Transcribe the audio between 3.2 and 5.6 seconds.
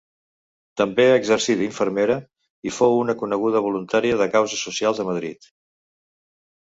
coneguda voluntària de causes socials a Madrid.